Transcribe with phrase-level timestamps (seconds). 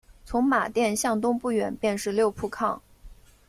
[0.25, 2.79] 从马甸向东不远便是六铺炕。